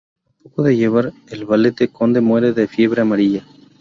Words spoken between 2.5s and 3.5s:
de fiebre amarilla.